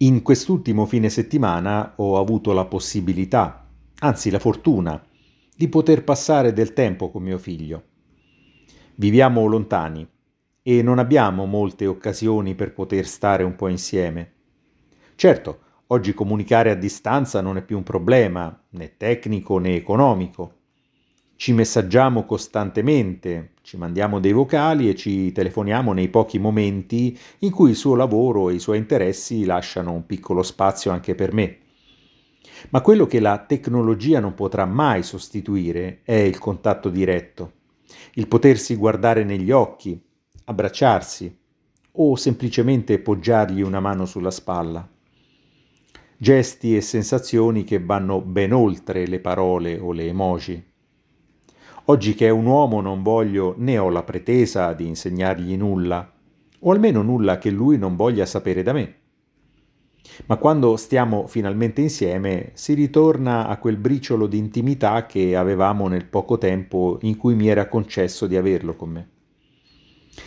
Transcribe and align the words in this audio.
In 0.00 0.22
quest'ultimo 0.22 0.86
fine 0.86 1.08
settimana 1.08 1.94
ho 1.96 2.20
avuto 2.20 2.52
la 2.52 2.66
possibilità, 2.66 3.66
anzi 3.98 4.30
la 4.30 4.38
fortuna, 4.38 5.02
di 5.56 5.66
poter 5.66 6.04
passare 6.04 6.52
del 6.52 6.72
tempo 6.72 7.10
con 7.10 7.24
mio 7.24 7.36
figlio. 7.36 7.82
Viviamo 8.94 9.44
lontani 9.46 10.08
e 10.62 10.82
non 10.82 11.00
abbiamo 11.00 11.46
molte 11.46 11.86
occasioni 11.86 12.54
per 12.54 12.74
poter 12.74 13.08
stare 13.08 13.42
un 13.42 13.56
po' 13.56 13.66
insieme. 13.66 14.34
Certo, 15.16 15.58
oggi 15.88 16.14
comunicare 16.14 16.70
a 16.70 16.76
distanza 16.76 17.40
non 17.40 17.56
è 17.56 17.64
più 17.64 17.76
un 17.76 17.82
problema, 17.82 18.66
né 18.70 18.96
tecnico 18.96 19.58
né 19.58 19.74
economico. 19.74 20.57
Ci 21.40 21.52
messaggiamo 21.52 22.24
costantemente, 22.24 23.52
ci 23.62 23.76
mandiamo 23.76 24.18
dei 24.18 24.32
vocali 24.32 24.88
e 24.88 24.96
ci 24.96 25.30
telefoniamo 25.30 25.92
nei 25.92 26.08
pochi 26.08 26.40
momenti 26.40 27.16
in 27.38 27.52
cui 27.52 27.70
il 27.70 27.76
suo 27.76 27.94
lavoro 27.94 28.50
e 28.50 28.54
i 28.54 28.58
suoi 28.58 28.78
interessi 28.78 29.44
lasciano 29.44 29.92
un 29.92 30.04
piccolo 30.04 30.42
spazio 30.42 30.90
anche 30.90 31.14
per 31.14 31.32
me. 31.32 31.58
Ma 32.70 32.80
quello 32.80 33.06
che 33.06 33.20
la 33.20 33.38
tecnologia 33.38 34.18
non 34.18 34.34
potrà 34.34 34.64
mai 34.64 35.04
sostituire 35.04 36.00
è 36.02 36.14
il 36.14 36.40
contatto 36.40 36.88
diretto, 36.88 37.52
il 38.14 38.26
potersi 38.26 38.74
guardare 38.74 39.22
negli 39.22 39.52
occhi, 39.52 39.96
abbracciarsi 40.46 41.38
o 41.92 42.16
semplicemente 42.16 42.98
poggiargli 42.98 43.60
una 43.60 43.78
mano 43.78 44.06
sulla 44.06 44.32
spalla. 44.32 44.86
Gesti 46.16 46.74
e 46.74 46.80
sensazioni 46.80 47.62
che 47.62 47.78
vanno 47.78 48.20
ben 48.22 48.52
oltre 48.52 49.06
le 49.06 49.20
parole 49.20 49.78
o 49.78 49.92
le 49.92 50.08
emoji. 50.08 50.66
Oggi 51.90 52.14
che 52.14 52.26
è 52.26 52.30
un 52.30 52.44
uomo 52.44 52.82
non 52.82 53.02
voglio 53.02 53.54
né 53.56 53.78
ho 53.78 53.88
la 53.88 54.02
pretesa 54.02 54.74
di 54.74 54.86
insegnargli 54.86 55.56
nulla, 55.56 56.12
o 56.58 56.70
almeno 56.70 57.00
nulla 57.00 57.38
che 57.38 57.48
lui 57.48 57.78
non 57.78 57.96
voglia 57.96 58.26
sapere 58.26 58.62
da 58.62 58.74
me. 58.74 58.94
Ma 60.26 60.36
quando 60.36 60.76
stiamo 60.76 61.26
finalmente 61.26 61.80
insieme 61.80 62.50
si 62.52 62.74
ritorna 62.74 63.46
a 63.48 63.56
quel 63.56 63.78
briciolo 63.78 64.26
di 64.26 64.36
intimità 64.36 65.06
che 65.06 65.34
avevamo 65.34 65.88
nel 65.88 66.04
poco 66.04 66.36
tempo 66.36 66.98
in 67.02 67.16
cui 67.16 67.34
mi 67.34 67.48
era 67.48 67.68
concesso 67.68 68.26
di 68.26 68.36
averlo 68.36 68.76
con 68.76 68.90
me. 68.90 69.08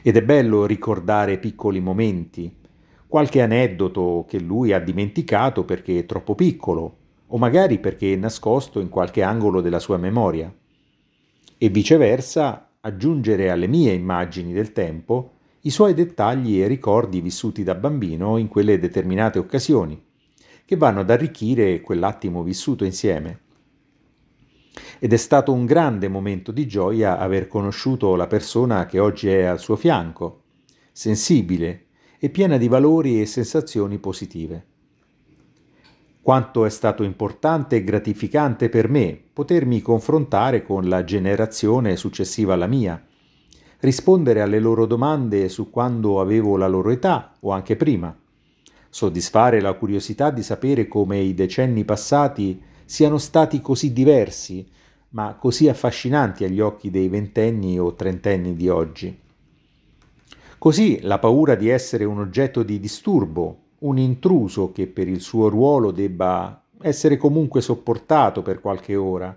Ed 0.00 0.16
è 0.16 0.22
bello 0.22 0.64
ricordare 0.64 1.36
piccoli 1.36 1.80
momenti, 1.80 2.50
qualche 3.06 3.42
aneddoto 3.42 4.24
che 4.26 4.40
lui 4.40 4.72
ha 4.72 4.80
dimenticato 4.80 5.66
perché 5.66 5.98
è 5.98 6.06
troppo 6.06 6.34
piccolo, 6.34 6.96
o 7.26 7.36
magari 7.36 7.78
perché 7.78 8.14
è 8.14 8.16
nascosto 8.16 8.80
in 8.80 8.88
qualche 8.88 9.22
angolo 9.22 9.60
della 9.60 9.80
sua 9.80 9.98
memoria 9.98 10.50
e 11.62 11.68
viceversa 11.68 12.72
aggiungere 12.80 13.48
alle 13.48 13.68
mie 13.68 13.92
immagini 13.92 14.52
del 14.52 14.72
tempo 14.72 15.34
i 15.60 15.70
suoi 15.70 15.94
dettagli 15.94 16.60
e 16.60 16.66
ricordi 16.66 17.20
vissuti 17.20 17.62
da 17.62 17.76
bambino 17.76 18.36
in 18.36 18.48
quelle 18.48 18.80
determinate 18.80 19.38
occasioni, 19.38 20.02
che 20.64 20.76
vanno 20.76 20.98
ad 20.98 21.10
arricchire 21.10 21.80
quell'attimo 21.80 22.42
vissuto 22.42 22.84
insieme. 22.84 23.42
Ed 24.98 25.12
è 25.12 25.16
stato 25.16 25.52
un 25.52 25.64
grande 25.64 26.08
momento 26.08 26.50
di 26.50 26.66
gioia 26.66 27.20
aver 27.20 27.46
conosciuto 27.46 28.16
la 28.16 28.26
persona 28.26 28.84
che 28.86 28.98
oggi 28.98 29.28
è 29.28 29.44
al 29.44 29.60
suo 29.60 29.76
fianco, 29.76 30.42
sensibile 30.90 31.86
e 32.18 32.28
piena 32.30 32.56
di 32.56 32.66
valori 32.66 33.20
e 33.20 33.26
sensazioni 33.26 34.00
positive 34.00 34.71
quanto 36.22 36.64
è 36.64 36.70
stato 36.70 37.02
importante 37.02 37.76
e 37.76 37.84
gratificante 37.84 38.68
per 38.68 38.88
me 38.88 39.20
potermi 39.32 39.82
confrontare 39.82 40.62
con 40.62 40.88
la 40.88 41.02
generazione 41.02 41.96
successiva 41.96 42.54
alla 42.54 42.68
mia, 42.68 43.04
rispondere 43.80 44.40
alle 44.40 44.60
loro 44.60 44.86
domande 44.86 45.48
su 45.48 45.68
quando 45.68 46.20
avevo 46.20 46.56
la 46.56 46.68
loro 46.68 46.90
età 46.90 47.34
o 47.40 47.50
anche 47.50 47.74
prima, 47.74 48.16
soddisfare 48.88 49.60
la 49.60 49.72
curiosità 49.72 50.30
di 50.30 50.44
sapere 50.44 50.86
come 50.86 51.18
i 51.18 51.34
decenni 51.34 51.84
passati 51.84 52.62
siano 52.84 53.18
stati 53.18 53.60
così 53.60 53.92
diversi, 53.92 54.64
ma 55.10 55.34
così 55.34 55.68
affascinanti 55.68 56.44
agli 56.44 56.60
occhi 56.60 56.90
dei 56.90 57.08
ventenni 57.08 57.80
o 57.80 57.94
trentenni 57.94 58.54
di 58.54 58.68
oggi. 58.68 59.18
Così 60.56 61.00
la 61.00 61.18
paura 61.18 61.56
di 61.56 61.68
essere 61.68 62.04
un 62.04 62.20
oggetto 62.20 62.62
di 62.62 62.78
disturbo 62.78 63.61
un 63.82 63.98
intruso 63.98 64.72
che 64.72 64.86
per 64.86 65.08
il 65.08 65.20
suo 65.20 65.48
ruolo 65.48 65.90
debba 65.90 66.64
essere 66.80 67.16
comunque 67.16 67.60
sopportato 67.60 68.42
per 68.42 68.60
qualche 68.60 68.96
ora. 68.96 69.36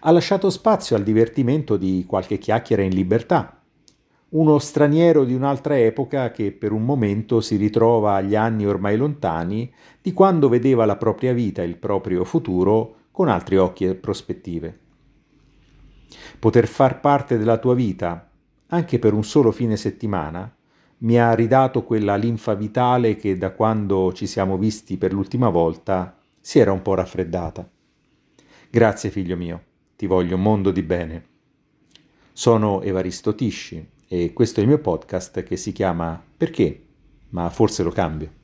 Ha 0.00 0.10
lasciato 0.10 0.50
spazio 0.50 0.96
al 0.96 1.02
divertimento 1.02 1.76
di 1.76 2.04
qualche 2.06 2.38
chiacchiera 2.38 2.82
in 2.82 2.94
libertà. 2.94 3.60
Uno 4.30 4.58
straniero 4.58 5.24
di 5.24 5.34
un'altra 5.34 5.78
epoca 5.78 6.30
che 6.30 6.52
per 6.52 6.72
un 6.72 6.84
momento 6.84 7.40
si 7.40 7.56
ritrova 7.56 8.14
agli 8.14 8.34
anni 8.34 8.66
ormai 8.66 8.96
lontani 8.96 9.72
di 10.02 10.12
quando 10.12 10.48
vedeva 10.48 10.84
la 10.84 10.96
propria 10.96 11.32
vita 11.32 11.62
e 11.62 11.66
il 11.66 11.76
proprio 11.76 12.24
futuro 12.24 12.96
con 13.10 13.28
altri 13.28 13.56
occhi 13.56 13.84
e 13.84 13.94
prospettive. 13.94 14.78
Poter 16.38 16.66
far 16.66 17.00
parte 17.00 17.38
della 17.38 17.58
tua 17.58 17.74
vita, 17.74 18.28
anche 18.68 18.98
per 18.98 19.14
un 19.14 19.24
solo 19.24 19.52
fine 19.52 19.76
settimana, 19.76 20.52
mi 21.04 21.18
ha 21.18 21.34
ridato 21.34 21.84
quella 21.84 22.16
linfa 22.16 22.54
vitale 22.54 23.16
che 23.16 23.36
da 23.36 23.52
quando 23.52 24.12
ci 24.12 24.26
siamo 24.26 24.56
visti 24.56 24.96
per 24.96 25.12
l'ultima 25.12 25.50
volta 25.50 26.18
si 26.40 26.58
era 26.58 26.72
un 26.72 26.80
po' 26.82 26.94
raffreddata. 26.94 27.68
Grazie 28.70 29.10
figlio 29.10 29.36
mio, 29.36 29.62
ti 29.96 30.06
voglio 30.06 30.36
un 30.36 30.42
mondo 30.42 30.70
di 30.70 30.82
bene. 30.82 31.24
Sono 32.32 32.80
Evaristo 32.80 33.34
Tisci 33.34 33.86
e 34.08 34.32
questo 34.32 34.60
è 34.60 34.62
il 34.62 34.68
mio 34.68 34.78
podcast 34.78 35.42
che 35.42 35.56
si 35.56 35.72
chiama 35.72 36.22
Perché? 36.36 36.82
Ma 37.30 37.50
forse 37.50 37.82
lo 37.82 37.90
cambio. 37.90 38.43